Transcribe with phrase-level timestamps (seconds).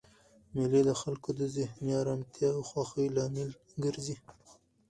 [0.53, 3.49] مېلې د خلکو د ذهني ارامتیا او خوښۍ لامل
[3.83, 4.15] ګرځي.